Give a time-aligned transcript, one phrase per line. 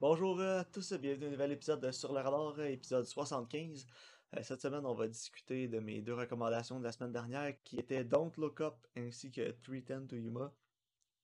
[0.00, 3.86] Bonjour à tous, bienvenue à un nouvel épisode de Sur le radar, épisode 75.
[4.36, 7.78] Euh, cette semaine, on va discuter de mes deux recommandations de la semaine dernière qui
[7.78, 10.54] étaient Don't Look Up ainsi que 310 to Yuma.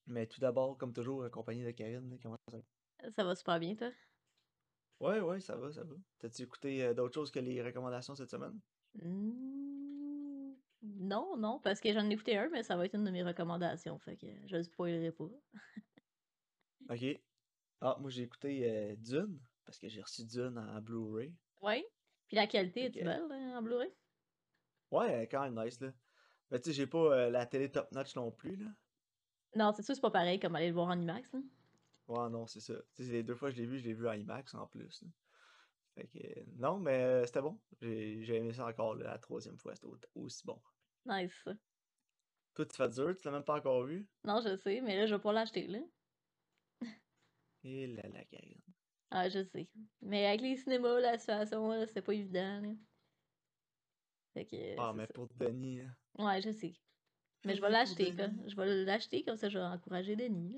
[0.06, 2.18] Mais tout d'abord, comme toujours, accompagné de Karine.
[2.22, 3.10] Comment ça va?
[3.10, 3.90] Ça va super bien, toi?
[5.00, 5.94] Ouais, ouais, ça va, ça va.
[6.18, 8.60] T'as-tu écouté euh, d'autres choses que les recommandations cette semaine?
[8.94, 13.10] Mmh, Non, non, parce que j'en ai écouté un, mais ça va être une de
[13.10, 15.30] mes recommandations, fait que je le spoilerai pas.
[16.88, 17.25] Ok.
[17.80, 21.34] Ah, moi j'ai écouté euh, Dune, parce que j'ai reçu Dune en Blu-ray.
[21.60, 21.86] Ouais.
[22.28, 23.92] Puis la qualité que- belle hein, en Blu-ray?
[24.90, 25.92] Ouais, elle est quand même nice, là.
[26.50, 28.70] Mais tu sais, j'ai pas euh, la télé top-notch non plus, là.
[29.56, 31.34] Non, c'est sûr, c'est pas pareil comme aller le voir en IMAX.
[31.34, 31.42] hein.
[32.08, 32.74] Ouais, non, c'est ça.
[32.94, 34.66] Tu sais, les deux fois que je l'ai vu, je l'ai vu en IMAX en
[34.66, 35.02] plus.
[35.02, 35.08] là.
[35.94, 37.58] Fait que, non, mais euh, c'était bon.
[37.80, 40.60] J'ai aimé ça encore là, la troisième fois, c'était au- aussi bon.
[41.06, 41.32] Nice.
[41.44, 41.52] ça.
[42.54, 44.06] Toi, tu fais dur, tu l'as même pas encore vu?
[44.24, 45.78] Non, je sais, mais là, je vais pas l'acheter, là.
[47.66, 48.62] Et là, la Karine.
[49.10, 49.70] Ah, je sais.
[50.00, 52.74] Mais avec les cinémas, la situation, c'est pas évident, là.
[54.34, 55.12] Fait que, Ah, c'est mais ça.
[55.12, 55.90] pour Denis, là.
[56.18, 56.72] Ouais, je sais.
[57.44, 58.12] Mais je vais l'acheter.
[58.12, 60.56] Je vais l'acheter, comme ça, je vais encourager Denis,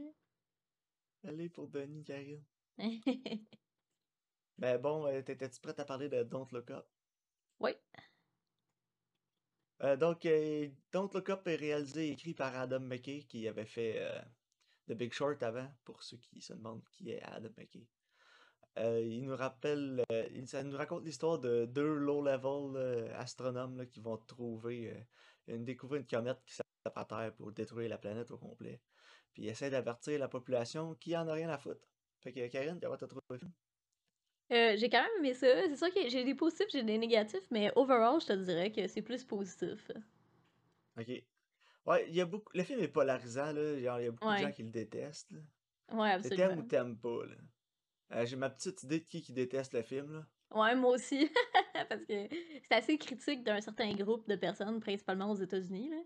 [1.22, 2.44] Allez pour Denis, Karine.
[4.58, 6.86] Mais bon, euh, t'étais-tu prête à parler de Don't Look Up?
[7.61, 7.74] Oui.
[9.83, 13.66] Euh, donc, euh, Don't Look Up est réalisé et écrit par Adam McKay, qui avait
[13.66, 14.20] fait euh,
[14.89, 17.86] The Big Short avant, pour ceux qui se demandent qui est Adam McKay.
[18.78, 23.77] Euh, il nous rappelle, euh, il, ça nous raconte l'histoire de deux low-level euh, astronomes
[23.77, 24.95] là, qui vont trouver,
[25.48, 28.80] une, découvrir une comète qui s'attaque à Terre pour détruire la planète au complet.
[29.33, 31.86] Puis ils essaient d'avertir la population qui en a rien à foutre.
[32.20, 33.52] Fait que Karine, comment t'as trouvé le film?
[34.50, 35.47] J'ai quand même aimé ça.
[35.69, 38.86] C'est sûr que j'ai des positifs, j'ai des négatifs, mais overall, je te dirais que
[38.86, 39.91] c'est plus positif.
[40.98, 41.23] Ok.
[41.89, 42.50] Ouais, il y a beaucoup.
[42.55, 43.78] Le film est polarisant, là.
[43.81, 45.33] Genre, il y a beaucoup de gens qui le détestent.
[45.33, 45.39] là.
[45.91, 46.62] Ouais, T'aimes ou absolument.
[46.69, 47.36] t'aimes pas, là.
[48.12, 50.27] Euh, J'ai ma petite idée de qui qui déteste le film, là.
[50.50, 51.30] Ouais, moi aussi.
[51.89, 52.28] Parce que
[52.62, 55.91] c'est assez critique d'un certain groupe de personnes, principalement aux États-Unis.
[55.91, 56.03] Là.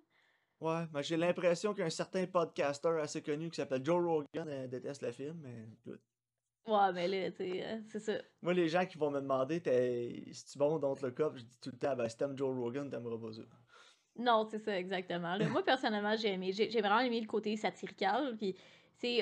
[0.61, 5.03] Ouais, mais j'ai l'impression qu'un certain podcaster assez connu qui s'appelle Joe Rogan euh, déteste
[5.03, 5.67] le film, mais.
[6.67, 8.13] Ouais, mais là, tu euh, c'est ça.
[8.41, 11.43] Moi, les gens qui vont me demander t'es- si tu bon dans le cop, je
[11.43, 13.43] dis tout le temps, ben si t'aimes Joe Rogan, t'aimeras pas ça.
[14.17, 15.39] Non, c'est ça, exactement.
[15.49, 16.53] Moi, personnellement, j'ai aimé.
[16.53, 18.37] J'ai vraiment aimé le côté satirical.
[18.37, 18.55] Puis,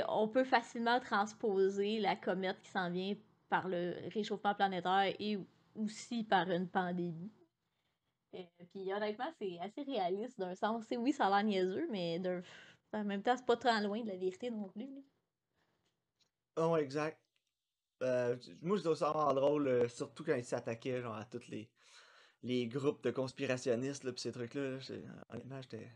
[0.09, 3.15] on peut facilement transposer la comète qui s'en vient
[3.49, 5.39] par le réchauffement planétaire et
[5.75, 7.33] aussi par une pandémie.
[8.34, 10.83] Euh, puis, honnêtement, c'est assez réaliste d'un sens.
[10.87, 12.43] Tu sais, oui, ça a l'air niaiseux, mais d'un-
[12.93, 15.05] en même temps, c'est pas tant loin de la vérité non plus.
[16.57, 17.22] Non, exact.
[18.03, 21.49] Euh, moi, je trouve ça vraiment drôle, euh, surtout quand ils s'attaquaient genre, à tous
[21.49, 21.71] les,
[22.43, 24.78] les groupes de conspirationnistes, là, pis ces trucs-là.
[25.31, 25.89] honnêtement, j'étais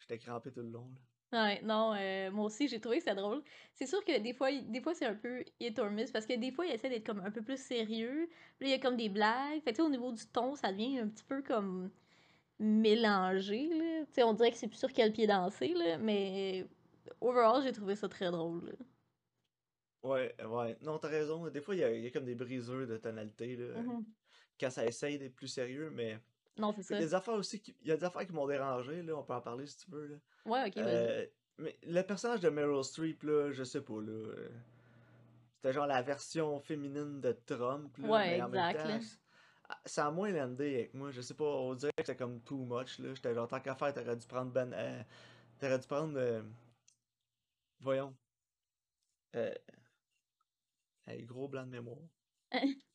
[0.00, 0.88] j'étais crampé tout le long.
[0.94, 1.00] là.
[1.30, 3.42] Ouais, non, euh, moi aussi, j'ai trouvé ça drôle.
[3.74, 6.34] C'est sûr que des fois, des fois c'est un peu hit or miss parce que
[6.34, 8.28] des fois, il essaie d'être comme un peu plus sérieux.
[8.58, 9.62] Puis là, il y a comme des blagues.
[9.62, 11.90] Fait que, tu sais, au niveau du ton, ça devient un petit peu comme
[12.58, 14.06] mélangé, là.
[14.06, 15.98] Tu sais, on dirait que c'est plus sur quel pied danser, là.
[15.98, 16.66] Mais
[17.20, 18.72] overall, j'ai trouvé ça très drôle, là.
[20.02, 20.76] Ouais, ouais.
[20.82, 21.48] Non, t'as raison.
[21.50, 24.04] Des fois, il y y a comme des briseurs de tonalité, là, Mhm.
[24.60, 26.18] Quand ça essaye d'être plus sérieux, mais...
[26.58, 27.06] Non, c'est Il y a ça.
[27.06, 27.74] des affaires aussi qui...
[27.82, 29.90] Il y a des affaires qui m'ont dérangé, là, on peut en parler si tu
[29.90, 30.16] veux, là.
[30.44, 30.94] Ouais, ok, vas-y.
[30.96, 31.26] Euh,
[31.58, 34.10] mais le personnage de Meryl Streep, là, je sais pas, là...
[34.10, 34.48] euh,
[35.56, 39.06] C'était genre la version féminine de Trump, là, Ouais, mais en même temps,
[39.70, 42.40] ah, ça a moins landé avec moi, je sais pas, on dirait que c'était comme
[42.40, 43.14] too much, là.
[43.14, 44.72] J'étais genre, tant qu'à faire, t'aurais dû prendre Ben...
[44.72, 45.02] euh,
[45.58, 46.18] t'aurais dû prendre...
[46.18, 46.42] euh,
[47.80, 48.14] Voyons.
[49.36, 49.54] Euh...
[51.26, 51.98] gros blanc de mémoire.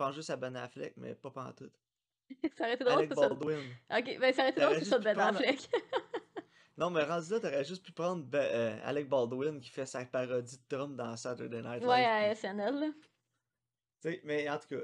[0.00, 1.74] Je pense juste à Ben Affleck, mais pas pantoute.
[2.56, 3.28] ça aurait été drôle Alec que ça.
[3.28, 3.58] Baldwin.
[3.90, 5.70] Ok, ben ça aurait été drôle que ça soit pu Ben prendre- Affleck.
[6.78, 10.02] Non, mais rendu là, t'aurais juste pu prendre Ben- euh, Alec Baldwin qui fait sa
[10.06, 11.86] parodie de Trump dans Saturday Night Live.
[11.90, 12.94] Ouais, à SNL,
[14.24, 14.80] mais en tout cas,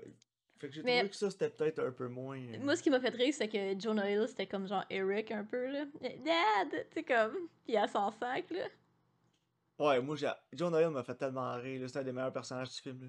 [0.59, 2.39] fait que j'ai Mais- trouvé que ça c'était peut-être un peu moins.
[2.39, 5.31] euh, Moi, ce qui m'a fait rire, c'est que Jonah Hill, c'était comme genre Eric
[5.31, 5.87] un peu, là.
[6.03, 6.69] Dad!
[6.91, 7.49] Tu sais, comme.
[7.65, 8.67] Puis à son sac, là.
[9.79, 10.29] Ouais, moi, j'ai...
[10.53, 13.01] John Hill m'a fait tellement rire, là, c'est un des meilleurs personnages du film.
[13.05, 13.09] là.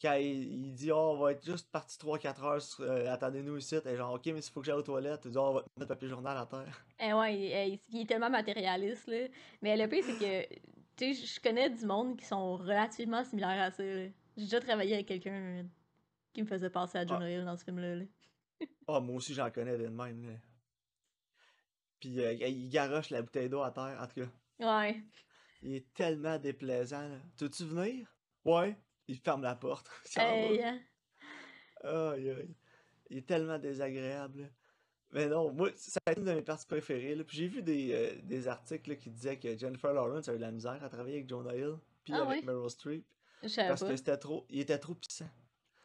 [0.00, 3.76] Quand il, il dit, oh, on va être juste parti 3-4 heures, euh, attendez-nous ici,
[3.84, 5.64] et genre, ok, mais s'il faut que j'aille aux toilettes, il dit, oh, on va
[5.76, 6.84] mettre papier journal à terre.
[6.98, 9.26] Eh ouais, il, il- il est tellement matérialiste, là.
[9.60, 10.54] Mais le pire, c'est que,
[10.96, 13.82] tu sais, je connais du monde qui sont relativement similaires à ça.
[13.84, 15.62] J'ai déjà travaillé avec quelqu'un euh,
[16.32, 18.04] qui me faisait penser à Jonah Hill dans ce film-là, là.
[18.86, 20.34] Oh, moi aussi, j'en connais de même, là.
[22.00, 24.80] Puis euh, il garoche la bouteille d'eau à terre, en tout cas.
[24.80, 25.02] Ouais.
[25.62, 27.18] Il est tellement déplaisant, là.
[27.36, 28.08] Tu veux-tu venir?
[28.46, 28.76] Ouais.
[29.10, 29.88] Il ferme la porte.
[31.82, 32.54] Hey, aïe.
[33.10, 34.50] Il est tellement désagréable.
[35.12, 37.16] Mais non, moi, ça a été une de mes parties préférées.
[37.16, 37.24] là.
[37.24, 40.36] Puis j'ai vu des, euh, des articles là, qui disaient que Jennifer Lawrence a eu
[40.36, 41.76] de la misère à travailler avec Jonah Hill.
[42.04, 42.44] Puis Ah avec?
[42.44, 43.04] Meryl Streep
[43.68, 45.28] parce que c'était trop, il était trop puissant.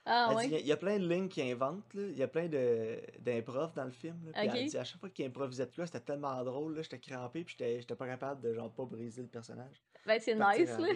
[0.05, 0.61] Ah Elle dit, ouais?
[0.61, 2.03] il y a- plein de lignes qu'il invente, là.
[2.03, 4.31] Il y a plein d'improv dans le film, là.
[4.33, 6.79] Puis elle dit, à chaque fois qu'il improvisait de quoi, c'était tellement drôle.
[6.83, 9.81] J'étais crampé, puis j'étais pas capable de, genre, pas briser le personnage.
[10.05, 10.87] Ben c'est nice là.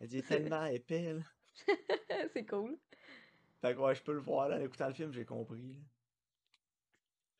[0.00, 1.22] Elle dit, tellement épais, là.
[2.32, 2.78] c'est cool.
[3.60, 5.80] Fait que ouais, je peux le voir, là, en écoutant le film, j'ai compris.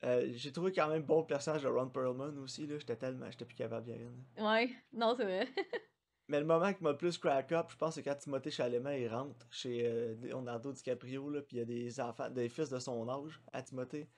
[0.05, 2.79] Euh, j'ai trouvé quand même bon le personnage de Ron Perlman aussi, là.
[2.79, 4.53] J'étais tellement, j'étais plus capable là.
[4.53, 5.49] Ouais, non, c'est vrai.
[6.29, 9.03] Mais le moment qui m'a le plus crack up, je pense, c'est quand Timothée Chalamet
[9.03, 12.69] il rentre chez euh, Leonardo DiCaprio, là, puis il y a des enfants, des fils
[12.69, 14.09] de son âge à Timothée.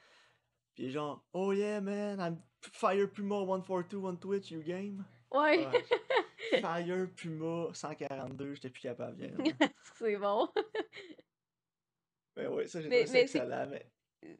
[0.75, 5.05] Puis il est genre, oh yeah man, I'm Fire Puma 142 on Twitch, you game?
[5.31, 5.85] Ouais, Ouais.
[6.61, 9.17] Fire Puma 142, j'étais plus capable
[9.95, 10.49] c'est bon.
[12.37, 13.67] Mais ouais, ça j'ai trouvé excellent.
[13.69, 13.91] Mais...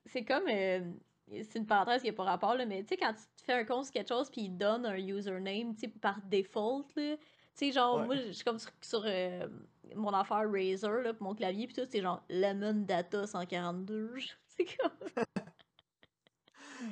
[0.07, 0.49] C'est comme.
[0.49, 0.93] euh,
[1.31, 3.53] c'est une parenthèse qui n'a pas rapport, là, mais tu sais, quand tu te fais
[3.53, 7.17] un compte sur quelque chose puis il donne un username, tu sais, par default, là.
[7.17, 7.23] Tu
[7.67, 8.07] sais, genre, Ouais.
[8.07, 9.47] moi, je suis comme sur, sur, euh,
[9.95, 14.15] mon affaire Razer, là, pour mon clavier, puis tout, c'est genre Lemon Data 142.
[14.59, 15.25] C'est comme.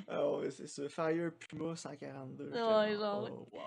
[0.08, 0.88] Ah ouais, c'est ça.
[0.88, 2.50] Fire Puma 142.
[2.50, 3.28] j'étais Ouais, genre.
[3.32, 3.60] Oh, wow.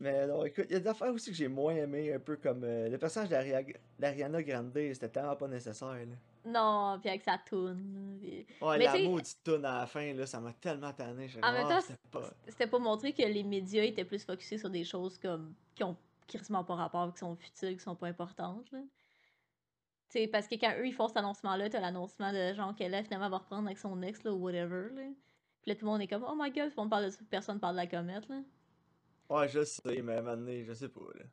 [0.00, 2.36] Mais non, écoute, il y a des affaires aussi que j'ai moins aimé, un peu
[2.36, 3.64] comme euh, le personnage d'Aria-
[3.98, 5.88] d'Ariana Grande, c'était tellement pas nécessaire.
[5.88, 6.14] Là.
[6.44, 8.16] Non, puis avec sa toune.
[8.20, 11.28] puis- Ouais, Mais la maudite toune à la fin, là, ça m'a tellement tanné.
[11.42, 12.30] En même Ah, temps, c'était pas...
[12.46, 15.96] C'était pour montrer que les médias étaient plus focusés sur des choses comme qui ont
[16.28, 18.70] quasiment pas rapport, qui sont futiles, qui sont pas importantes.
[18.70, 18.78] Là.
[20.10, 22.92] Tu sais, parce que quand eux ils font cet annoncement-là, t'as l'annoncement de genre qu'elle
[22.92, 24.88] là, finalement va reprendre avec son ex là, ou whatever.
[24.94, 25.02] Là.
[25.62, 27.80] Puis là tout le monde est comme Oh my god, parle de personne parle de
[27.80, 28.36] la comète là.
[29.30, 31.00] Ouais, je sais, mais à un moment donné, je sais pas.
[31.14, 31.24] Là.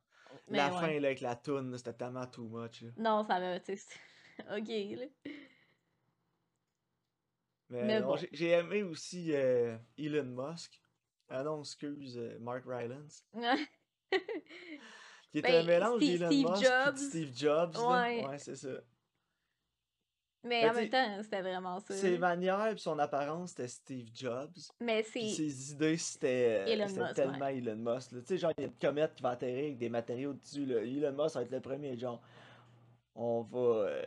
[0.50, 0.80] Mais la ouais.
[0.80, 2.81] fin, là, avec la toune, c'était tellement too much.
[2.81, 2.89] Là.
[2.97, 3.77] Non, ça va, tu sais.
[3.77, 4.00] c'est-
[4.57, 4.68] Ok
[5.00, 5.06] là.
[7.69, 8.15] Mais, Mais non, bon.
[8.31, 10.80] j'ai- aimé aussi euh, Elon Musk.
[11.30, 13.25] Ah non, excuse, euh, Mark Rylance.
[15.31, 16.97] Qui était Ben, un mélange Steve- Musk Jobs.
[16.97, 17.75] Steve Jobs.
[17.77, 18.25] Ouais.
[18.27, 18.81] ouais c'est ça.
[20.45, 21.94] Mais Ben, en même temps, c'était vraiment ça.
[21.95, 24.53] Ses manières et son apparence, c'était Steve Jobs.
[24.80, 25.27] Mais c'est.
[25.30, 26.65] ses idées, c'était
[27.15, 28.12] tellement Elon Musk.
[28.12, 30.65] Tu sais, genre, il y a une comète qui va atterrir avec des matériaux dessus.
[30.65, 30.81] Là.
[30.83, 32.21] Elon Musk va être le premier, genre,
[33.15, 34.03] on va, euh,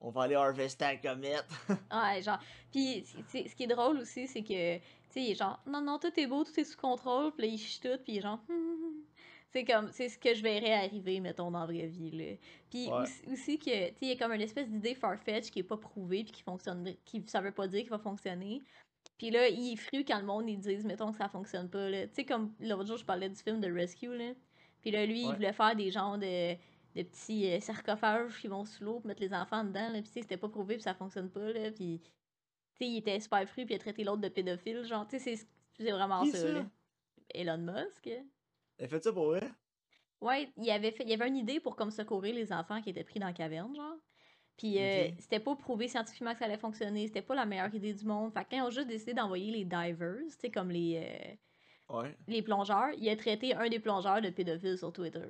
[0.00, 1.44] on va aller harvester la comète.
[1.92, 2.38] Ouais, genre.
[2.72, 5.98] Puis ce qui est drôle aussi, c'est que, tu sais, il est genre, non, non,
[5.98, 8.22] tout est beau, tout est sous contrôle, puis là, il chie tout, puis il est
[8.22, 8.69] genre, hum.
[9.52, 12.36] C'est comme, c'est ce que je verrais arriver, mettons, dans la vraie vie, là.
[12.70, 13.02] Puis Ouais.
[13.02, 15.76] aussi, aussi que, tu il y a comme une espèce d'idée farfetch qui est pas
[15.76, 18.62] prouvée, puis qui fonctionne, qui, ça veut pas dire qu'il va fonctionner.
[19.18, 21.88] Puis là, il est fru quand le monde, ils disent, mettons, que ça fonctionne pas,
[21.90, 22.06] là.
[22.06, 24.32] Tu sais, comme l'autre jour, je parlais du film de Rescue, là.
[24.80, 26.56] Puis là, lui, il voulait faire des genres de
[26.96, 30.08] de petits euh, sarcophages qui vont sous l'eau mettre les enfants dedans là puis tu
[30.08, 32.10] sais, c'était pas prouvé puis ça fonctionne pas là puis tu
[32.78, 35.36] sais il était super fru puis il a traité l'autre de pédophile genre tu sais
[35.36, 35.46] c'est
[35.78, 36.48] c'est vraiment ça.
[37.32, 38.10] Elon Musk
[38.80, 39.48] Elle fait ça pour vrai?
[40.20, 42.90] ouais il avait fait il y avait une idée pour comme secourir les enfants qui
[42.90, 43.94] étaient pris dans la caverne genre
[44.58, 47.94] puis euh, c'était pas prouvé scientifiquement que ça allait fonctionner c'était pas la meilleure idée
[47.94, 50.70] du monde fait que quand ils ont juste décidé d'envoyer les divers tu sais comme
[50.70, 51.36] les euh,
[51.96, 52.14] Ouais.
[52.28, 55.24] les plongeurs il a traité un des plongeurs de pédophile sur Twitter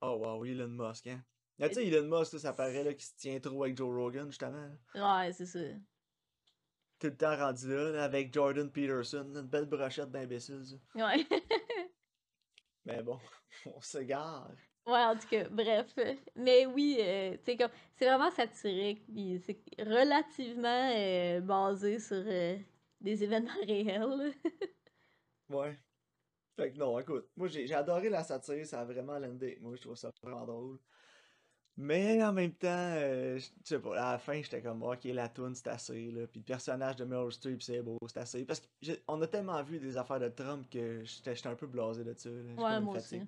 [0.00, 1.22] Oh wow, Elon Musk, hein.
[1.60, 4.26] Tu sais, Elon Musk, là, ça paraît là, qu'il se tient trop avec Joe Rogan,
[4.28, 4.68] justement.
[4.94, 5.24] là.
[5.26, 5.60] ouais c'est ça
[6.98, 9.32] Tout le temps rendu là, là, avec Jordan Peterson.
[9.34, 10.76] Une belle brochette d'imbéciles, ça.
[11.06, 11.24] ouais
[12.84, 13.18] Mais bon,
[13.66, 14.50] on s'égare.
[14.86, 15.94] Ouais, en tout cas, bref.
[16.34, 22.16] Mais oui, euh, tu sais, comme, c'est vraiment satirique, puis c'est relativement euh, basé sur
[22.26, 22.58] euh,
[23.00, 24.34] des événements réels.
[25.48, 25.78] Ouais.
[26.58, 29.58] Fait que non, écoute, moi j'ai j'ai adoré la satire, ça a vraiment landé.
[29.60, 30.80] Moi je trouve ça vraiment drôle.
[31.84, 35.02] Mais en même temps, euh, je je sais pas, à la fin j'étais comme, ok,
[35.04, 36.28] la toune c'est assez, là.
[36.28, 38.44] Puis le personnage de Meryl Streep c'est beau, c'est assez.
[38.44, 38.62] Parce
[39.06, 42.30] qu'on a tellement vu des affaires de Trump que j'étais un peu blasé de ça.
[42.30, 42.36] là.
[42.42, 43.18] Ouais, comme moi aussi.
[43.18, 43.24] là.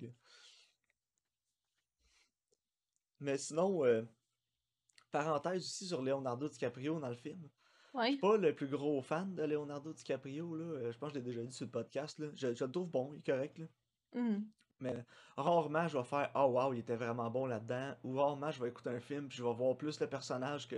[3.19, 4.03] Mais sinon, euh,
[5.11, 7.49] parenthèse aussi sur Leonardo DiCaprio dans le film.
[7.93, 8.09] Je Ouais.
[8.11, 10.65] suis pas le plus gros fan de Leonardo DiCaprio, là.
[10.65, 12.27] Euh, Je pense que je l'ai déjà dit sur le podcast, là.
[12.35, 13.65] Je, je le trouve bon, il est correct, là.
[14.13, 14.49] Mhm.
[14.81, 15.05] Mais
[15.37, 17.95] rarement je vais faire Oh wow, il était vraiment bon là-dedans.
[18.03, 20.75] Ou rarement je vais écouter un film puis je vais voir plus le personnage que,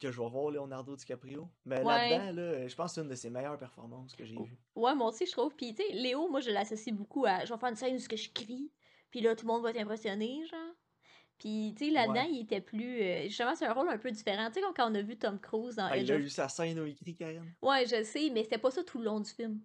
[0.00, 1.50] que je vais voir Leonardo DiCaprio.
[1.64, 1.84] Mais Ouais.
[1.84, 4.58] là-dedans, là, je pense que c'est une de ses meilleures performances que j'ai vues.
[4.74, 5.54] Ouais, moi aussi, je trouve.
[5.54, 7.44] Puis, tu sais, Léo, moi, je l'associe beaucoup à.
[7.44, 8.72] Je vais faire une scène où je crie,
[9.10, 10.74] puis là, tout le monde va être impressionné, genre.
[11.38, 12.32] Puis, tu sais, là-dedans, Ouais.
[12.32, 13.00] il était plus.
[13.02, 14.48] euh, justement, c'est un rôle un peu différent.
[14.48, 16.78] Tu sais, quand on a vu Tom Cruise dans Ah, il a eu sa scène
[16.80, 17.54] où il crie, Karen?
[17.62, 19.60] Ouais, je sais, mais c'était pas ça tout le long du film.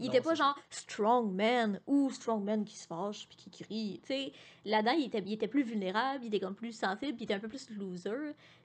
[0.00, 3.50] Il Non, était pas genre strong man ou strong man qui se fâche puis qui
[3.50, 4.00] crie.
[4.02, 4.32] Tu sais,
[4.64, 7.34] là-dedans, il était, il était plus vulnérable, il était comme plus sensible, puis il était
[7.34, 8.10] un peu plus loser.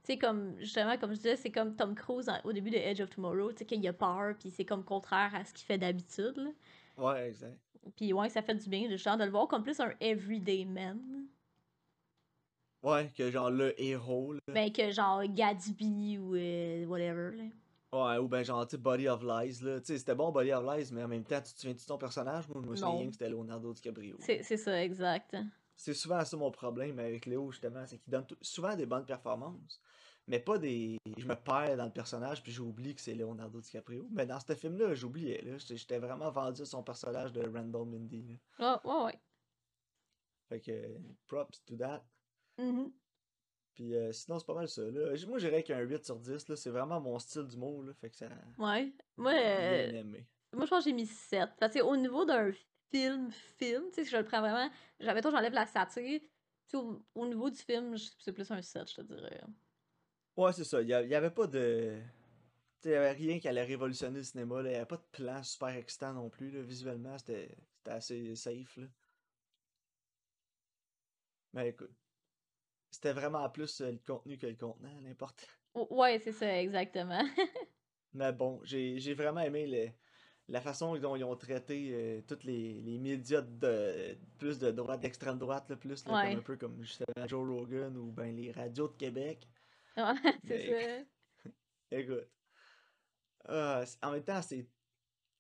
[0.04, 2.78] Tu sais, comme justement, comme je disais, c'est comme Tom Cruise en- au début de
[2.78, 5.66] Edge of Tomorrow, tu sais, qu'il a peur, puis c'est comme contraire à ce qu'il
[5.66, 6.54] fait d'habitude.
[6.98, 7.60] Ouais, exact.
[7.98, 11.28] Puis ouais, ça fait du bien, genre, de le voir comme plus un everyday man.
[12.84, 14.40] Ouais, que genre le héros, là.
[14.48, 17.44] Ben, que genre Gatsby ou euh, whatever, là.
[17.96, 19.80] Ouais, ou ben genre, tu sais, Body of Lies, là.
[19.80, 21.80] Tu sais, c'était bon Body of Lies, mais en même temps, tu te souviens de
[21.80, 22.48] ton personnage?
[22.50, 24.18] Moi, je me souviens que c'était Leonardo DiCaprio.
[24.20, 25.38] C'est ça, exact.
[25.78, 29.82] C'est souvent ça mon problème avec Léo, justement, c'est qu'il donne souvent des bonnes performances,
[30.28, 30.98] mais pas des.
[31.18, 34.08] Je me perds dans le personnage puis j'oublie que c'est Leonardo DiCaprio.
[34.12, 35.58] Mais dans ce film-là, j'oubliais, là.
[35.58, 38.36] J'étais vraiment vendu à son personnage de Randall Mindy, là.
[38.60, 39.20] Ah, ouais, ouais.
[40.50, 40.98] Fait que,
[41.28, 42.04] props to that.
[42.58, 42.92] Mhm.
[43.76, 45.14] Puis euh, sinon, c'est pas mal ça, là.
[45.28, 46.56] Moi, j'irais qu'un 8 sur 10, là.
[46.56, 47.94] C'est vraiment mon style d'humour, là.
[47.94, 48.30] Fait que ça.
[48.58, 48.94] Ouais.
[49.18, 50.26] Moi, euh, aimé.
[50.54, 51.50] moi je pense que j'ai mis 7.
[51.60, 52.52] Parce que au niveau d'un
[52.92, 56.22] film, film, tu sais, si je le prends vraiment, j'avais toi, j'enlève la satire.
[56.74, 59.42] Au, au niveau du film, c'est plus un 7, je te dirais.
[60.38, 60.82] Ouais, c'est ça.
[60.82, 62.02] Il y, a- il y avait pas de.
[62.86, 64.70] Il y avait rien qui allait révolutionner le cinéma, là.
[64.70, 66.62] Il y avait pas de plan super excitant non plus, là.
[66.62, 68.88] Visuellement, c'était c'était assez safe, là.
[71.54, 71.92] Mais écoute.
[72.96, 75.46] C'était vraiment plus euh, le contenu que le contenant, l'important.
[75.74, 77.24] O- Ouais, c'est ça, exactement.
[78.14, 79.92] Mais bon, j'ai vraiment aimé le-
[80.48, 85.02] la façon dont ils ont traité euh, tous les, les médias de plus de droite,
[85.02, 86.30] d'extrême droite, là, plus là, Ouais.
[86.30, 89.50] comme un peu comme justement Joe Rogan ou ben les radios de Québec.
[89.98, 90.04] Ouais,
[90.48, 91.06] c'est
[91.44, 91.52] ça.
[91.92, 92.30] Écoute.
[93.48, 94.68] Ah, en même temps, c'est.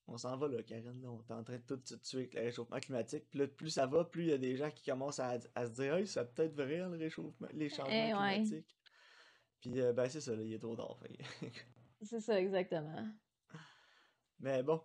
[0.08, 1.02] On s'en va là, Karen.
[1.02, 3.26] Là, on est en train de tout se tuer avec le réchauffement climatique.
[3.30, 5.66] Puis là, plus ça va, plus il y a des gens qui commencent à, à
[5.66, 8.42] se dire Hey, c'est peut-être vrai le réchauffement, les changements Eh ouais.
[8.44, 8.76] climatiques.
[9.62, 11.00] Puis euh, ben c'est ça, là, il est trop tard.
[12.02, 13.08] C'est ça, exactement.
[14.40, 14.84] Mais bon.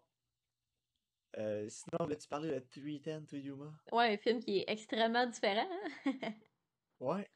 [1.37, 3.73] Euh, sinon, voulais-tu parler de 310 to Yuma?
[3.93, 5.69] Ouais, un film qui est extrêmement différent.
[6.07, 6.13] hein?
[7.01, 7.29] Ouais.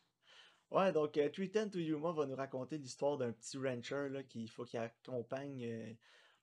[0.70, 4.46] Ouais, donc euh, 310 to Yuma va nous raconter l'histoire d'un petit rancher là, qui
[4.48, 5.92] faut qu'il accompagne euh,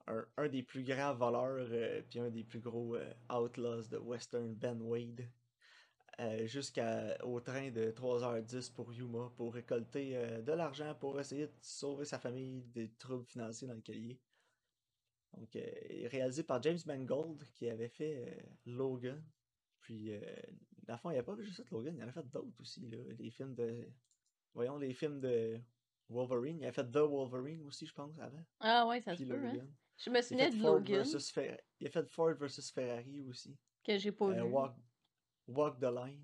[0.08, 3.98] un, un des plus grands voleurs euh, puis un des plus gros euh, outlaws de
[3.98, 5.28] Western, Ben Wade,
[6.20, 11.54] euh, jusqu'au train de 3h10 pour Yuma pour récolter euh, de l'argent pour essayer de
[11.62, 14.20] sauver sa famille des troubles financiers dans il est.
[15.38, 15.58] Donc,
[16.10, 19.24] réalisé par James Mangold qui avait fait Logan.
[19.80, 22.86] Puis, le fond, il n'y a pas juste Logan, il en a fait d'autres aussi,
[22.90, 22.98] là.
[23.18, 23.88] Les films de.
[24.54, 25.58] Voyons, les films de
[26.12, 26.60] Wolverine.
[26.60, 28.44] Il a fait The Wolverine aussi, je pense, avant.
[28.60, 29.68] Ah ouais, ça se Puis peut, hein.
[30.04, 31.06] Je me a fait de Ford Logan,
[31.80, 33.56] Il a fait Ford versus Ferrari aussi.
[33.84, 34.52] que j'ai pas Euh, vu.
[34.52, 34.74] Walk...
[35.48, 36.24] Walk the Line.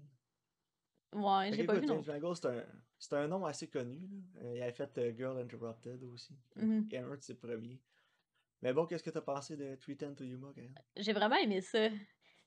[1.13, 3.99] Ouais, j'ai pas vu non c'est un, un nom assez connu.
[4.35, 4.41] Là.
[4.43, 6.37] Euh, il avait fait euh, Girl Interrupted aussi.
[6.91, 7.79] Et un de ses premiers.
[8.61, 10.73] Mais bon, qu'est-ce que t'as pensé de 310 to Yuma, Karen?
[10.95, 11.89] J'ai vraiment aimé ça.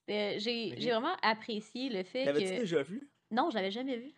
[0.09, 2.59] Euh, J'ai vraiment apprécié le fait L'avais-tu que...
[2.59, 3.09] déjà vu?
[3.31, 4.11] Non, je l'avais jamais vu.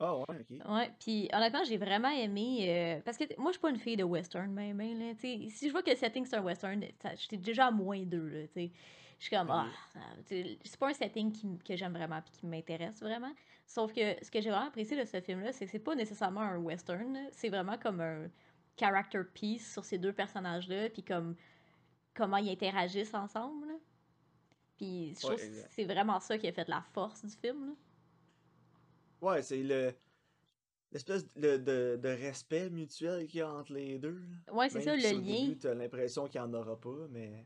[0.00, 0.68] Ah ouais, ok.
[0.68, 2.66] Ouais, puis honnêtement, j'ai vraiment aimé.
[2.68, 5.14] euh, parce que t- moi, je suis pas une fille de western, mais, mais là,
[5.14, 7.70] tu sais, si je vois que le setting c'est un western, ça- j'étais déjà à
[7.70, 8.72] moins deux, là, tu sais.
[9.20, 11.92] Je suis comme, ah, ça- tu sais, c'est pas un setting qui m- que j'aime
[11.92, 13.32] vraiment puis qui m'intéresse vraiment.
[13.66, 16.40] Sauf que ce que j'ai vraiment apprécié de ce film-là, c'est que c'est pas nécessairement
[16.40, 18.28] un western, là, c'est vraiment comme un
[18.76, 21.36] character piece sur ces deux personnages-là, puis comme
[22.14, 23.68] comment ils interagissent ensemble.
[23.68, 23.74] là.
[24.76, 25.68] Puis je Ouais, trouve que exact.
[25.70, 27.66] c'est vraiment ça qui a fait la force du film.
[27.68, 27.72] là.
[29.20, 29.94] Ouais, c'est le.
[30.92, 34.22] L'espèce de, de, de respect mutuel qu'il y a entre les deux.
[34.52, 35.20] Ouais, c'est ça, le au lien.
[35.20, 37.44] début, t'as l'impression qu'il n'y en aura pas, mais.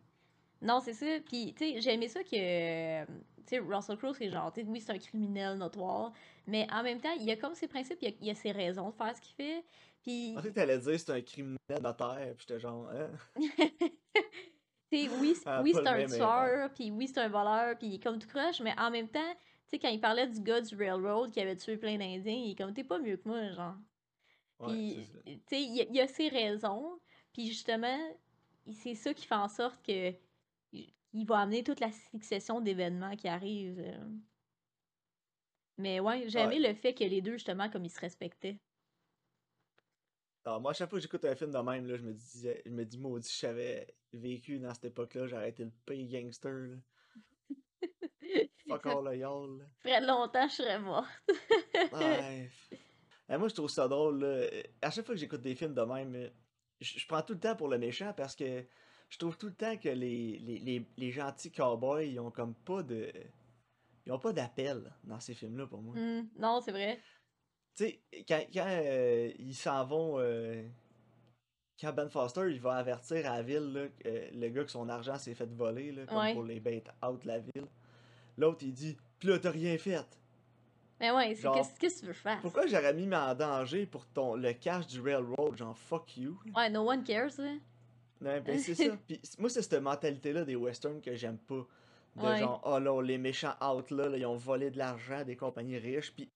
[0.61, 1.07] Non, c'est ça.
[1.25, 3.11] Puis, tu sais, j'ai aimé ça que, tu
[3.47, 6.13] sais, Russell Crowe, c'est genre, tu sais, oui, c'est un criminel notoire,
[6.47, 8.91] mais en même temps, il a comme ses principes, il a, il a ses raisons
[8.91, 9.65] de faire ce qu'il fait.
[10.03, 13.09] Puis, pensais que t'allais dire c'est un criminel notaire, puis j'étais genre, hein?
[13.37, 13.49] tu
[14.91, 18.03] sais, oui, Ah, oui c'est un tueur, puis oui, c'est un voleur, puis il est
[18.03, 19.35] comme tout croche, mais en même temps,
[19.71, 22.53] tu sais, quand il parlait du gars du Railroad qui avait tué plein d'Indiens, il
[22.53, 23.77] est comme, t'es pas mieux que moi, genre.
[24.63, 27.01] Puis, tu sais, il y, a- il y a ses raisons.
[27.33, 27.99] Puis justement,
[28.73, 30.15] c'est ça qui fait en sorte que
[31.13, 33.81] il va amener toute la succession d'événements qui arrivent.
[33.81, 34.09] euh.
[35.79, 38.61] Mais ouais, j'ai aimé le fait que les deux, justement, comme ils se respectaient.
[40.45, 42.63] Alors, moi, à chaque fois que j'écoute un film de même, là, je me disais,
[42.65, 46.53] je me dis, maudit, si j'avais vécu dans cette époque-là, j'aurais été le pire gangster,
[46.69, 46.77] là.
[48.69, 49.65] Fuck all le y'all, là.
[49.81, 51.09] Ferait longtemps, je serais morte.
[51.93, 52.51] Ouais.
[53.31, 54.21] Eh, moi, je trouve ça drôle.
[54.25, 54.47] Là.
[54.81, 56.31] À chaque fois que j'écoute des films de même, euh,
[56.81, 58.65] je, je prends tout le temps pour le méchant parce que
[59.11, 62.55] je trouve tout le temps que les, les, les, les gentils cowboys, ils ont comme
[62.55, 63.13] pas de.
[64.07, 65.95] Ils ont pas d'appel dans ces films-là pour moi.
[65.95, 66.99] Hmm, non, c'est vrai.
[67.77, 70.19] Tu sais, quand, quand euh, ils s'en vont.
[70.21, 70.67] euh,
[71.79, 74.89] quand Ben Foster, il va avertir à la ville là, euh, le gars que son
[74.89, 76.33] argent s'est fait voler, là, comme Ouais.
[76.33, 77.67] pour les bait out de la ville.
[78.39, 80.07] L'autre, il dit Pis là, t'as rien fait.
[81.01, 82.41] Mais ouais, c'est qu'est-ce que tu veux faire?
[82.41, 86.39] Pourquoi j'aurais mis en danger pour ton le cash du railroad, genre fuck you?
[86.57, 87.53] Ouais, no one cares, là.
[88.21, 88.97] Non, ben c'est ça.
[89.07, 91.65] Puis moi, c'est cette mentalité-là des westerns que j'aime pas.
[92.17, 92.39] De Ouais.
[92.41, 95.37] genre, oh là, les méchants out là, là, ils ont volé de l'argent à des
[95.37, 96.13] compagnies riches.
[96.13, 96.29] Puis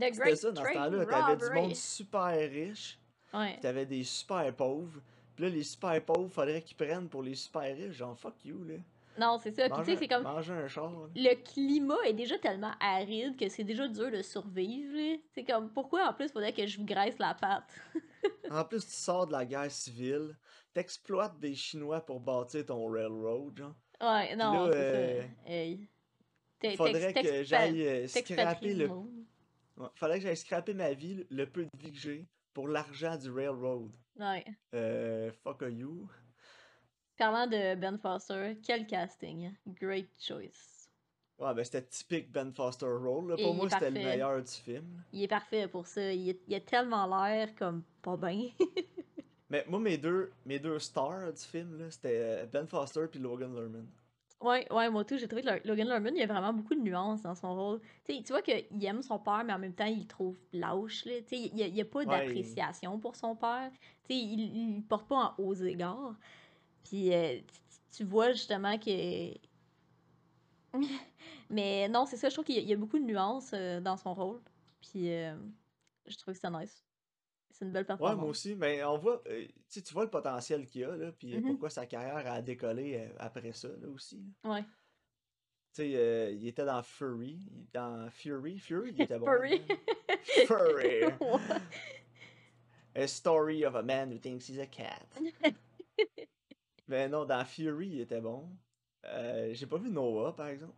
[0.00, 1.06] c'était ça, dans ce temps-là.
[1.06, 2.98] T'avais du monde super riche,
[3.32, 3.52] Ouais.
[3.52, 5.00] puis t'avais des super pauvres.
[5.36, 7.92] Puis là, les super pauvres, faudrait qu'ils prennent pour les super riches.
[7.98, 8.74] Genre, fuck you, là.
[9.18, 9.68] Non, c'est ça.
[9.68, 10.22] Puis tu sais, c'est comme.
[10.22, 10.90] manger un char.
[10.90, 11.06] là.
[11.14, 15.18] Le climat est déjà tellement aride que c'est déjà dur de survivre.
[15.34, 17.72] C'est comme, pourquoi en plus faudrait que je vous graisse la patte?
[18.50, 20.36] En plus, tu sors de la guerre civile,
[20.74, 23.74] t'exploites des Chinois pour bâtir ton railroad, genre.
[24.00, 25.28] Ouais, non, c'est euh, ça.
[25.46, 25.88] Hey.
[26.76, 28.88] Faudrait que j'aille euh, scraper le...
[28.88, 32.66] Ouais, Faudrait que j'aille scraper ma vie, le- le peu de vie que j'ai, pour
[32.68, 33.90] l'argent du railroad.
[34.18, 34.44] Ouais.
[34.74, 36.08] Euh, fuck you?
[37.16, 39.52] Parlant de Ben Foster, quel casting?
[39.80, 40.88] Great choice.
[41.38, 43.30] Ouais, ben c'était typique Ben Foster role.
[43.30, 43.36] là.
[43.36, 45.02] Pour moi, c'était le meilleur du film.
[45.12, 46.12] Il est parfait pour ça.
[46.12, 48.48] Il, est- il a tellement l'air comme pas bien.
[49.50, 53.86] Mais moi, mes deux, mes deux stars du film, c'était Ben Foster puis Logan Lerman.
[54.40, 56.74] ouais, ouais, moi tout, j'ai trouvé que Lo- Logan Lerman, il y a vraiment beaucoup
[56.74, 57.80] de nuances dans son rôle.
[58.06, 61.04] Tu vois qu'il aime son père, mais en même temps, il le trouve lâche.
[61.04, 61.12] Là.
[61.30, 62.06] Il n'y a, pas Ouais.
[62.06, 63.70] d'appréciation pour son père.
[64.08, 66.14] Il, le porte pas en hauts égards.
[66.88, 67.38] Puis euh,
[67.96, 69.34] tu, vois justement que.
[71.50, 73.50] mais non, c'est ça, je trouve qu'il y, a- il y a beaucoup de nuances
[73.54, 74.40] euh, dans son rôle.
[74.80, 75.34] Puis euh,
[76.06, 76.84] je trouve que c'est nice.
[77.50, 78.20] C'est une belle Ouais, performance.
[78.20, 79.22] moi aussi, mais on voit,
[79.70, 81.46] tu vois le potentiel qu'il a, là, puis Mhm.
[81.46, 84.22] pourquoi sa carrière a décollé après ça, là, aussi.
[84.44, 84.50] là.
[84.50, 84.62] Ouais.
[85.72, 87.38] Tu sais, il était dans Fury,
[87.72, 89.26] dans Fury, Fury, il était bon.
[89.26, 89.58] Fury.
[89.58, 90.46] là-dedans.
[90.46, 91.04] Fury.
[91.20, 91.60] Ouais.
[93.04, 95.02] A story of a man who thinks he's a cat.
[96.88, 98.48] mais non, dans Fury, il était bon.
[99.04, 100.74] Euh, J'ai pas vu Noah, par exemple.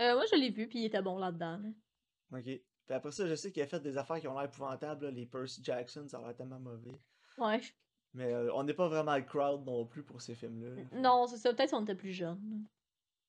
[0.00, 1.58] Euh, moi, je l'ai vu, puis il était bon là-dedans.
[1.58, 2.38] là.
[2.38, 2.44] Ok.
[2.44, 5.10] Puis après ça, je sais qu'il a fait des affaires qui ont l'air épouvantables, là,
[5.10, 6.98] les Percy Jackson, ça a l'air tellement mauvais.
[7.38, 7.60] Ouais.
[8.14, 10.82] Mais euh, on n'est pas vraiment le crowd non plus pour ces films-là.
[11.00, 11.52] Non, c'est ça.
[11.54, 12.66] Peut-être si on était plus jeune.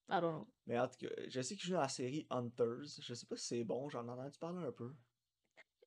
[0.09, 0.47] I don't know.
[0.67, 2.99] Mais en tout cas, je sais qu'il joue dans la série Hunters.
[2.99, 4.93] Je sais pas si c'est bon, j'en ai entendu parler un peu.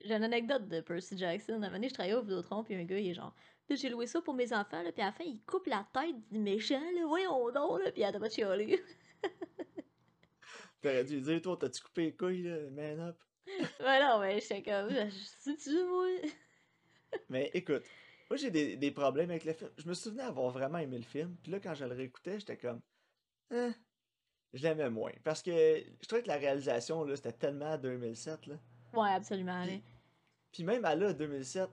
[0.03, 1.53] J'ai une anecdote de Percy Jackson.
[1.53, 3.35] À un moment donné, je travaillais au Vidéotron, puis un gars, il est genre,
[3.69, 6.17] j'ai loué ça pour mes enfants, là, puis à la fin, il coupe la tête
[6.31, 8.83] du méchant, là, voyons donc, là, puis il a pas de chialer.
[10.83, 13.17] T'aurais dû dire, toi, t'as-tu coupé les couilles, là, man up?
[13.81, 16.07] ouais, non, mais j'étais comme, sais-tu, moi?
[17.29, 17.85] Mais écoute,
[18.29, 19.71] moi j'ai des, des problèmes avec le film.
[19.79, 22.57] Je me souvenais avoir vraiment aimé le film, puis là, quand je le réécoutais, j'étais
[22.57, 22.83] comme,
[23.51, 23.73] hein,
[24.53, 25.13] je l'aimais moins.
[25.25, 28.57] Parce que je trouvais que la réalisation, là, c'était tellement 2007, là.
[28.93, 29.65] Ouais, absolument.
[29.65, 29.83] Puis,
[30.57, 31.69] puis même à là, 2007,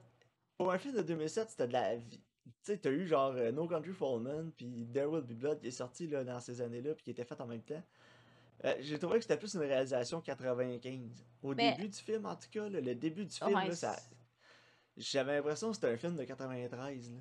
[0.58, 2.20] pour un film de 2007, c'était de la vie.
[2.20, 5.60] Tu sais, t'as eu genre euh, No Country for Men, puis There Will Be Blood
[5.60, 7.82] qui est sorti là, dans ces années-là, puis qui était fait en même temps.
[8.66, 11.24] Euh, J'ai trouvé que c'était plus une réalisation 95.
[11.42, 13.74] Au Mais- début du film, en tout cas, là, le début du film, Ouais, là,
[13.74, 13.96] ça...
[14.98, 17.10] j'avais l'impression que c'était un film de 93.
[17.10, 17.18] Là.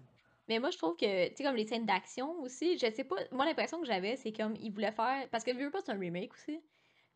[0.49, 3.15] Mais moi, je trouve que, tu sais, comme les scènes d'action aussi, je sais pas,
[3.31, 5.97] moi, l'impression que j'avais, c'est comme, ils voulaient faire, parce que veux pas, c'est un
[5.97, 6.59] remake aussi.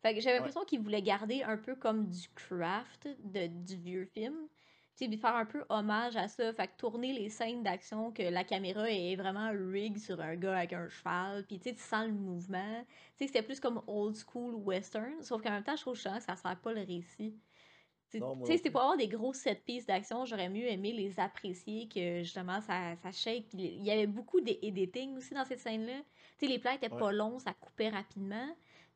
[0.02, 0.38] Fait que j'avais Ouais.
[0.38, 4.48] l'impression qu'ils voulaient garder un peu comme du craft de, du vieux film.
[4.96, 6.52] Tu faire un peu hommage à ça.
[6.52, 10.56] Fait que tourner les scènes d'action, que la caméra est vraiment rig sur un gars
[10.56, 12.84] avec un cheval, puis tu sais, tu sens le mouvement.
[13.16, 16.00] Tu sais, c'était plus comme old school western, sauf qu'en même temps, je trouve que
[16.00, 17.40] ça sert pas le récit.
[18.10, 21.88] Tu sais, c'était pour avoir des grosses set pistes d'action, j'aurais mieux aimé les apprécier
[21.88, 23.48] que justement ça, ça shake.
[23.52, 26.00] Il y avait beaucoup d'editing aussi dans cette scène-là.
[26.38, 27.04] Tu sais, les plans étaient Ouais.
[27.04, 28.48] pas longs, ça coupait rapidement.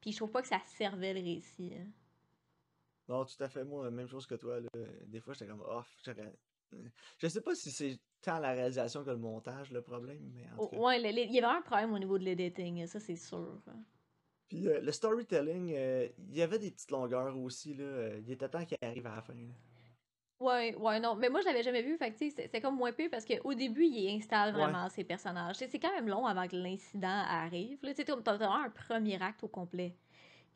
[0.03, 1.73] Puis je trouve pas que ça servait le récit.
[1.75, 1.87] hein.
[3.09, 4.61] Non, tout à fait, moi, même chose que toi.
[4.61, 4.69] Là.
[5.07, 5.97] Des fois, j'étais comme off.
[6.05, 6.35] j'aurais-
[7.19, 10.57] Je sais pas si c'est tant la réalisation que le montage le problème, mais en
[10.57, 10.77] tout Oh, cas.
[10.79, 13.61] ouais, il y avait un problème au niveau de l'editing, ça c'est sûr.
[14.49, 17.75] Puis euh, le storytelling, euh, il y avait des petites longueurs aussi.
[17.75, 17.85] Là.
[17.85, 19.35] euh, Il était temps qu'il arrive à la fin.
[19.35, 19.55] là.
[20.43, 21.15] Ouais, ouais, non.
[21.15, 21.97] Mais moi, je l'avais jamais vu.
[21.97, 24.63] Fait que, tu sais, c'est- comme moins pire parce qu'au début, il installe Ouais.
[24.63, 25.57] vraiment ses personnages.
[25.57, 27.79] C'est quand même long avant que l'incident arrive.
[27.83, 29.95] Tu sais, t'as vraiment un premier acte au complet.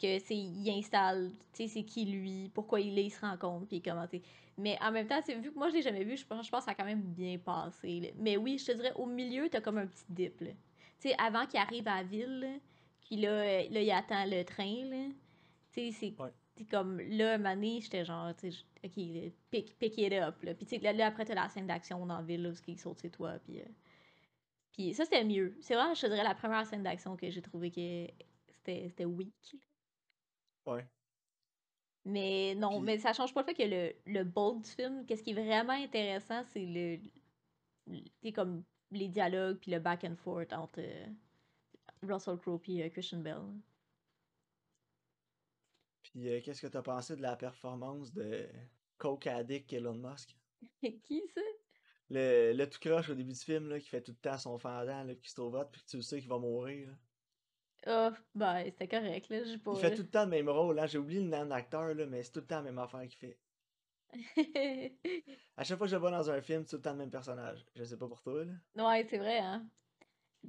[0.00, 3.66] Que c'est, il installe, tu sais, c'est qui lui, pourquoi il est, il se rencontre,
[3.66, 4.20] puis comment, tu.
[4.58, 6.50] Mais en même temps, c'est vu que moi, je l'ai jamais vu, je pense, je
[6.50, 8.00] pense que ça a quand même bien passé.
[8.00, 8.08] là.
[8.18, 10.50] Mais oui, je te dirais, au milieu, t'as comme un petit dip, là.
[11.00, 12.60] Tu sais, avant qu'il arrive à la ville,
[13.00, 15.06] puis là, euh, là, il attend le train, là.
[15.72, 16.30] Tu sais, c'est Ouais.
[16.64, 20.42] Comme là, donné, j'étais genre, tu sais, ok, pick, pick it up.
[20.42, 20.54] Là.
[20.54, 22.54] Puis tu sais, là, là, après, t'as la scène d'action dans la ville, là, où
[22.66, 23.38] il saute sur toi.
[23.40, 23.64] Puis, euh,
[24.72, 25.56] puis ça, c'était mieux.
[25.60, 28.06] C'est vraiment, je te dirais, la première scène d'action que j'ai trouvé que
[28.54, 29.34] c'était c'était weak.
[30.66, 30.86] Ouais.
[32.04, 35.04] Mais non, Puis- mais ça change pas le fait que le, le bulk du film,
[35.06, 36.98] qu'est-ce qui est vraiment intéressant, c'est le.
[38.32, 41.06] comme les dialogues, puis le back and forth entre euh,
[42.02, 43.42] Russell Crowe et euh, Christian Bell.
[46.16, 48.48] Puis euh, qu'est-ce que t'as pensé de la performance de
[48.96, 50.34] Coke Addict Elon Musk?
[50.80, 51.42] qui ça?
[52.08, 54.56] Le, le tout croche au début du film, là, qui fait tout le temps son
[54.56, 56.94] fendant, là, qui se trouve puis que tu le sais qu'il va mourir, là.
[57.84, 59.44] Ah, ben, c'était correct, là.
[59.44, 59.72] J'ai pas.
[59.74, 60.86] Il fait tout le temps le même rôle, hein.
[60.86, 63.18] J'ai oublié le nom d'acteur, là, mais c'est tout le temps la même affaire qu'il
[63.18, 63.38] fait.
[65.58, 66.98] À chaque fois que je le vois dans un film, c'est tout le temps le
[66.98, 67.66] même personnage.
[67.74, 68.88] Je sais pas pour toi, là.
[68.88, 69.68] ouais, c'est vrai, hein.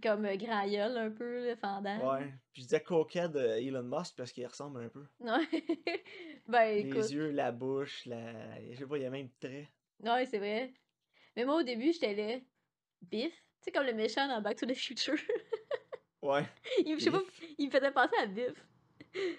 [0.01, 2.13] Comme euh, grand gueule, un peu, le fendant.
[2.13, 2.31] Ouais.
[2.53, 5.05] Puis je disais coquette de Elon Musk parce qu'il ressemble un peu.
[5.19, 5.47] Ouais.
[6.47, 7.09] ben, Les écoute.
[7.09, 8.61] yeux, la bouche, la.
[8.71, 9.67] Je sais pas, il y a même trait.
[10.03, 10.73] Ouais, c'est vrai.
[11.35, 12.39] Mais moi, au début, j'étais là.
[13.01, 13.33] Biff.
[13.33, 15.15] Tu sais, comme le méchant dans Back to the Future.
[16.23, 16.43] Ouais.
[16.83, 17.21] il, je sais pas,
[17.59, 18.65] il me faisait penser à Biff.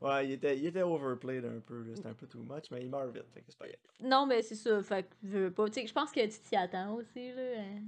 [0.00, 1.94] Ouais, il était, il était overplayed un peu.
[1.94, 3.78] C'était un peu too much, mais il meurt vite, fait que c'est pas grave.
[4.00, 4.82] Non, mais c'est ça.
[4.82, 5.66] Fait que je veux pas.
[5.68, 7.60] Tu sais, je pense que tu t'y attends aussi, là.
[7.60, 7.82] hein.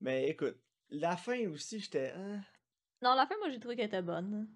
[0.00, 0.56] Mais écoute,
[0.90, 2.12] la fin aussi, j'étais.
[2.12, 2.40] Hein?
[3.02, 4.48] Non, la fin, moi, j'ai trouvé qu'elle était bonne.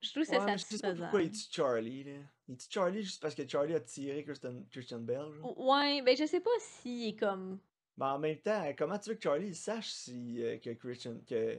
[0.00, 2.18] Je trouve que c'est Ouais, je sais pourquoi il tue Charlie, là.
[2.48, 5.58] Il tue Charlie juste parce que Charlie a tiré Christian, Christian Bell, genre.
[5.58, 7.58] Ouais, ben, je sais pas s'il est comme.
[7.96, 11.16] Mais en même temps, comment tu veux que Charlie sache si, euh, que Christian.
[11.26, 11.58] Que,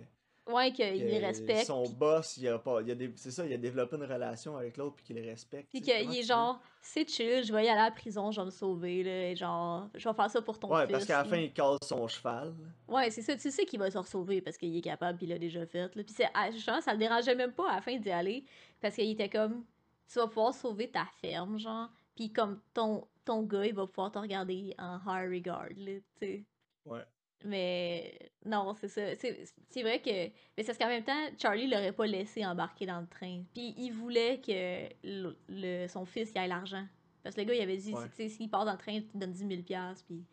[0.50, 1.66] Ouais, qu'il les respecte.
[1.68, 2.82] son boss, il a pas.
[2.82, 5.28] Il a des- c'est ça, il a développé une relation avec l'autre puis qu'il le
[5.30, 5.70] respecte.
[5.70, 8.46] Puis qu'il est genre, c'est chill, je vais y aller à la prison, je vais
[8.46, 9.30] me sauver, là.
[9.32, 10.92] et genre, je vais faire ça pour ton Ouais, fils.
[10.92, 12.54] parce qu'à la fin, il casse son cheval.
[12.88, 15.30] Ouais, c'est ça, tu sais qu'il va se sauver parce qu'il est capable, puis il
[15.30, 15.94] l'a déjà fait.
[15.96, 16.04] Là.
[16.04, 18.46] Puis c'est, ah, justement, ça le dérangeait même pas à la fin d'y aller,
[18.80, 19.66] parce qu'il était comme,
[20.12, 24.12] tu vas pouvoir sauver ta ferme, genre, puis comme ton, ton gars, il va pouvoir
[24.12, 26.46] te regarder en high regard, là, tu sais.
[26.86, 27.02] Ouais.
[27.46, 29.16] Mais non, c'est ça.
[29.16, 30.10] C'est vrai que.
[30.10, 33.44] Mais c'est parce qu'en même temps, Charlie l'aurait pas laissé embarquer dans le train.
[33.54, 36.86] Puis il voulait que le, le- son fils y aille l'argent.
[37.24, 38.08] Parce que le gars, il avait dit, Ouais.
[38.14, 40.24] sais, s'il part dans le train, il te donne 10 000 piastres, Puis, tu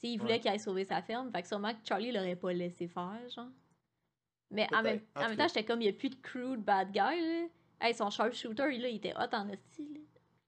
[0.00, 0.40] sais, il voulait Ouais.
[0.40, 1.30] qu'il aille sauver sa ferme.
[1.32, 3.48] Fait que sûrement que Charlie l'aurait pas laissé faire, genre.
[4.50, 5.00] Mais en même.
[5.16, 7.46] En même temps, j'étais comme, il y a plus de crew de bad guy, là.
[7.80, 10.00] Hey, son sharpshooter, là, il était hot en esti, là.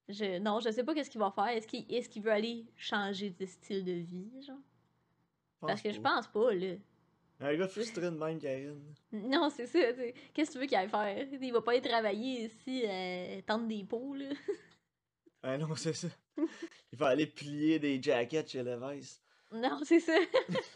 [0.09, 1.49] Je, non, je sais pas qu'est-ce qu'il va faire.
[1.49, 4.57] Est-ce qu'il est qu'il veut aller changer de style de vie, genre?
[5.67, 6.75] Parce que je pense pas, là.
[7.41, 8.81] Un gars frustré de même, Karine.
[9.13, 10.13] Non, c'est ça, tu.
[10.33, 11.27] Qu'est-ce que tu veux qu'il aille faire?
[11.41, 14.27] Il va pas aller travailler ici, euh, tendre des pots, là.
[15.43, 16.09] Ah non, c'est ça.
[16.93, 19.23] Il va aller plier des jackets chez Levi's.
[19.53, 20.17] Non, c'est ça.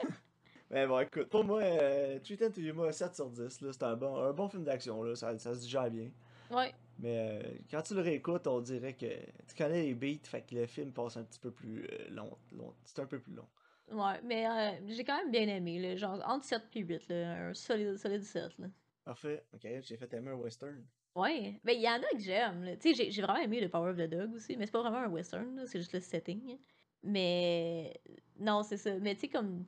[0.71, 4.17] Mais bon, écoute, pour moi, euh, Treat Yuma, 7 sur 10, là, c'est un bon,
[4.17, 6.09] un bon film d'action, là, ça, ça se digère bien.
[6.53, 6.73] Ouais.
[7.01, 10.55] Mais euh, quand tu le réécoutes, on dirait que tu connais les beats, fait que
[10.55, 12.73] le film passe un petit peu plus euh, long, long.
[12.85, 13.47] C'est un peu plus long.
[13.91, 15.97] Ouais, mais euh, j'ai quand même bien aimé, là.
[15.97, 17.49] Genre, entre 7 et 8, là.
[17.49, 18.69] Un solide, solide 7, là.
[19.05, 20.85] Parfait, ok, j'ai fait aimer un western.
[21.17, 21.61] Ouais.
[21.65, 22.77] Ben, il y en a que j'aime.
[22.79, 24.83] Tu sais, j'ai- j'ai vraiment aimé le Power of the Dog aussi, mais c'est pas
[24.83, 25.67] vraiment un western, là.
[25.67, 26.59] C'est juste le setting.
[27.03, 28.01] Mais.
[28.39, 28.97] Non, c'est ça.
[28.99, 29.65] Mais tu sais, comme.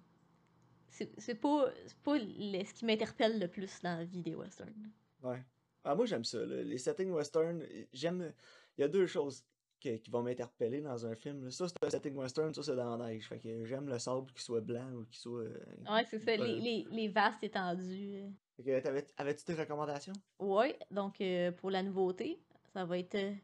[0.88, 4.90] C'est c'est pas, c'est pas ce qui m'interpelle le plus dans la vie des westerns.
[5.22, 5.42] Ouais.
[5.84, 6.62] Ah, moi, j'aime ça, là.
[6.62, 8.32] Les settings western, j'aime.
[8.78, 9.44] Il y a deux choses
[9.82, 11.50] qui, qui vont m'interpeller dans un film.
[11.50, 13.28] Ça, c'est un setting western, ça, c'est dans la neige.
[13.28, 15.42] Fait que j'aime le sable qui soit blanc ou qui soit.
[15.42, 15.58] euh,
[15.90, 16.36] Ouais, c'est ça.
[16.36, 18.22] Les, les, les vastes étendues.
[18.56, 20.12] Fait que t'avais- avais-tu des recommandations?
[20.38, 22.38] Ouais, donc euh, pour la nouveauté,
[22.72, 23.34] ça va être euh,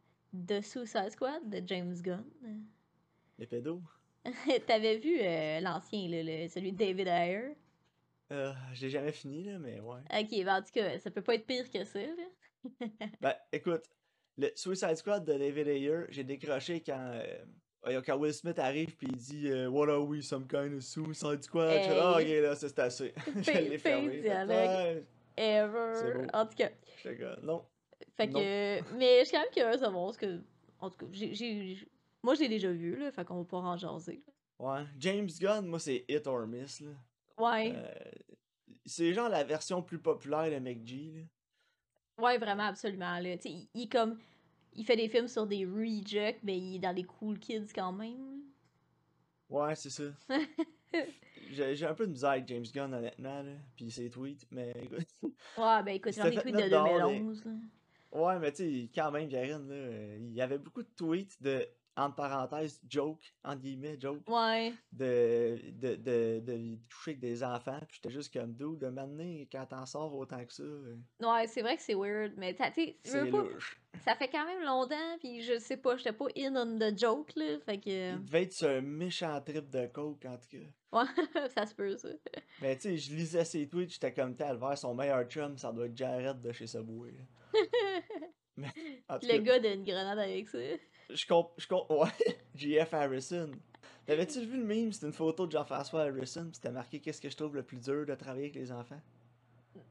[0.47, 2.25] The Suicide Squad de James Gunn.
[3.39, 3.83] Les pédos?
[4.67, 6.09] T'avais vu euh, l'ancien,
[6.49, 7.57] celui de David Ayer?
[8.31, 10.01] Euh, j'ai jamais fini, là, mais ouais.
[10.13, 11.99] Ok, ben, en tout cas, ça peut pas être pire que ça.
[11.99, 12.87] Là.
[13.21, 13.85] Ben, écoute,
[14.39, 17.21] le Suicide Squad de David Ayer, j'ai décroché quand,
[17.85, 20.83] euh, quand Will Smith arrive puis il dit euh, What are we, some kind of
[20.83, 21.71] Suicide Squad?
[21.71, 21.89] Hey.
[22.01, 23.13] Ah, ok, là, c'est assez.
[23.43, 24.11] je l'ai fermé.
[24.15, 24.51] Fait, dialogue.
[24.57, 25.05] ouais,
[25.37, 26.27] Ever.
[26.33, 26.71] En tout cas,
[27.43, 27.65] non.
[28.17, 28.41] fait Non.
[28.41, 28.95] que.
[28.97, 30.41] Mais je suis quand même curieuse de voir parce que.
[30.81, 31.77] En tout cas, j'ai.
[32.23, 34.23] Moi, je l'ai déjà vu, là, fait qu'on va pouvoir en jaser.
[34.59, 34.81] Ouais.
[34.99, 36.91] James Gunn, moi, c'est hit or miss, là.
[37.39, 37.95] Ouais, Euh,
[38.85, 41.23] c'est genre la version plus populaire de McG, là.
[42.19, 43.19] Ouais, vraiment, absolument.
[43.19, 43.35] Là.
[43.45, 44.19] Il, il comme.
[44.75, 47.93] Il fait des films sur des rejects, mais il est dans les cool kids quand
[47.93, 48.43] même.
[49.51, 50.05] Ouais, c'est ça.
[51.51, 53.53] J'ai j'ai un peu de misère avec James Gunn, honnêtement, là.
[53.75, 55.07] Puis ses tweets, mais écoute.
[55.23, 57.45] Ouais, ben écoute, Il j'en s'était ai fait tweet de mettre dehors des- 2011.
[57.47, 57.53] là.
[58.13, 61.67] Ouais, mais tu sais, quand même, Karine, là, il y avait beaucoup de tweets de,
[61.99, 64.73] entre parenthèses, joke, entre guillemets, joke, Ouais.
[64.93, 67.79] de, de, de, de toucher avec des enfants.
[67.89, 70.63] Puis j'étais juste comme, d'où, de m'amener quand t'en sors autant que ça.
[70.63, 73.45] euh, Ouais, c'est vrai que c'est weird, mais t'as- tu sais, tu veux C'est pas-
[74.05, 77.33] ça fait quand même longtemps, puis je sais pas, j'étais pas in on the joke,
[77.37, 78.13] là, fait que...
[78.15, 80.59] Il devait être sur un méchant trip de coke, en tout cas.
[80.91, 81.05] Ouais,
[81.55, 82.09] ça se peut, ça.
[82.63, 85.73] Mais tu sais, je lisais ses tweets, j'étais comme tel, vers son meilleur chum, ça
[85.73, 87.15] doit être Jared de chez Subway.
[88.57, 88.73] Mais,
[89.09, 90.59] Le cas, gars d'une grenade avec ça.
[91.11, 91.53] Je comp...
[91.59, 91.91] Je comp...
[91.91, 92.09] Ouais,
[92.55, 93.51] JF Harrison.
[94.07, 94.93] T'avais-tu vu le meme?
[94.93, 98.07] C'était une photo de Jean-François Harrison, c'était marqué «Qu'est-ce que je trouve le plus dur
[98.07, 99.01] de travailler avec les enfants?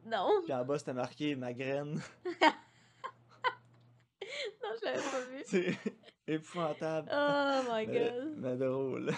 [0.05, 2.01] Non,» Puis en bas, c'était marqué «Ma graine
[4.63, 5.43] non, je l'avais pas vu.».
[5.45, 5.77] C'est
[6.27, 7.09] épouvantable.
[7.13, 8.33] Oh my god.
[8.37, 9.11] mais drôle.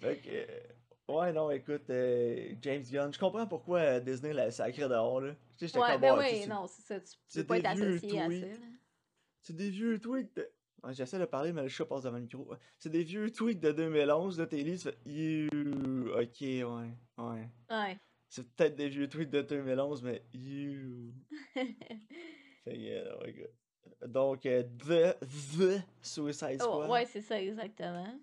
[0.00, 1.12] Fait que...
[1.12, 5.32] Ouais, non, écoute, euh, James Gunn, je comprends pourquoi euh, Disney l'a sacré dehors, là.
[5.58, 7.00] Tu sais, j'étais Ouais, ben ouais, oui, non, c'est ça.
[7.00, 8.46] Tu peux pas être associé à ça.
[8.46, 8.54] là.
[9.42, 10.40] C'est des vieux tweets
[10.90, 12.48] J'essaie de parler, mais le chat passe devant le micro.
[12.78, 14.96] C'est des vieux tweets de 2011, là, t'es tu fais...
[15.06, 16.08] You...
[16.18, 16.64] Ok, ouais,
[17.18, 17.48] ouais.
[17.70, 17.98] Ouais.
[18.28, 20.22] C'est peut-être des vieux tweets de 2011, mais...
[20.32, 21.12] You...
[21.54, 21.76] Fait
[22.64, 23.50] que, euh, ouais, écoute.
[24.06, 25.18] Donc, euh, The...
[25.20, 26.90] The Suicide Oh, Squad.
[26.90, 28.18] ouais, c'est ça, exactement.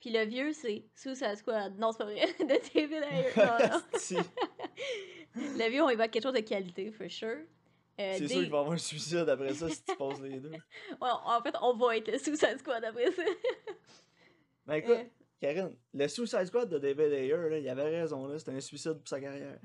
[0.00, 1.78] Puis le vieux, c'est Suicide Squad.
[1.78, 2.16] Non, c'est pas vrai.
[2.40, 3.30] de David Ayer.
[3.36, 3.68] Non,
[4.16, 4.22] non.
[5.36, 7.44] Le vieux, on évoque quelque chose de qualité, for sure.
[8.00, 10.20] Euh, C'est des- sûr qu'il va y avoir un suicide après ça si tu passes
[10.20, 10.50] les deux.
[11.00, 13.22] Ouais, en fait, on va être le Suicide Squad après ça.
[14.66, 15.04] Mais écoute, Euh,
[15.40, 18.94] Karine, le Suicide Squad de David Ayer, là, il avait raison, là, c'était un suicide
[18.94, 19.58] pour sa carrière.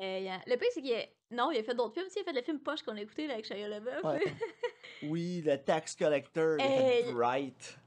[0.00, 1.04] euh, Le pire, c'est qu'il a...
[1.30, 2.06] Non, il a fait d'autres films.
[2.14, 4.04] Il a fait le film Poche qu'on a écouté là, avec Shia LaBeouf.
[4.04, 4.20] Ouais.
[5.02, 7.78] Oui, le Tax Collector, il a fait Bright.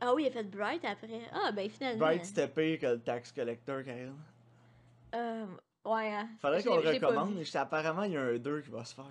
[0.00, 1.20] ah oui, il a fait Bright après.
[1.32, 1.98] Ah, ben finalement.
[2.06, 4.16] Bright, c'était pire que le Tax Collector, Karine.
[5.84, 6.12] Ouais.
[6.12, 6.28] hein.
[6.38, 9.04] Faudrait qu'on le pas recommande, apparemment, il y a un 2 qui va se faire.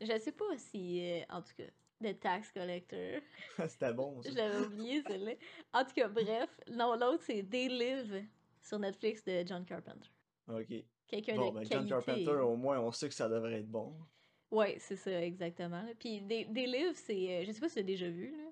[0.00, 1.00] Je sais pas si.
[1.02, 1.64] euh, en tout cas,
[2.02, 3.20] The Tax Collector.
[3.68, 4.30] c'était bon, ça.
[4.30, 5.32] Je l'avais oublié, celle-là.
[5.72, 6.48] En tout cas, bref.
[6.70, 8.24] Non, l'autre, c'est They Live
[8.62, 10.08] sur Netflix de John Carpenter.
[10.48, 10.84] Ok.
[11.06, 11.88] Quelqu'un Bon, de ben, John qualité.
[12.24, 13.94] Carpenter, au moins, on sait que ça devrait être bon.
[14.50, 15.84] Ouais, c'est ça, exactement.
[15.98, 17.40] Puis They, They Live, c'est.
[17.42, 18.50] euh, je sais pas si tu l'as déjà vu, là.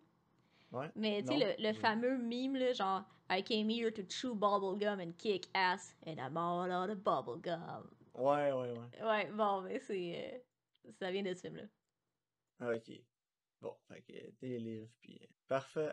[0.70, 0.90] Ouais.
[0.96, 5.00] Mais tu sais, le, le fameux meme, là, genre I came here to chew bubblegum
[5.00, 7.88] and kick ass, and I'm all out of bubblegum.
[8.14, 9.02] Ouais, ouais, ouais.
[9.02, 10.34] Ouais, bon, mais c'est.
[10.86, 12.74] euh, ça vient de ce film-là.
[12.74, 12.90] Ok.
[13.60, 15.18] Bon, fait que des livres, puis...
[15.22, 15.92] euh, Parfait.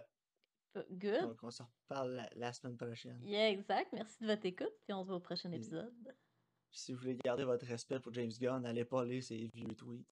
[0.92, 1.22] Good.
[1.22, 3.20] Donc, on se reparle la, la semaine prochaine.
[3.24, 3.94] Yeah, exact.
[3.94, 5.94] Merci de votre écoute, puis on se voit au prochain épisode.
[6.70, 10.04] Si vous voulez garder votre respect pour James Gunn, allez pas lire ses vieux tweets.